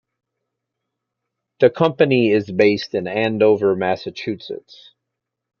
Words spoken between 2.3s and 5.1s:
is based in Andover, Massachusetts.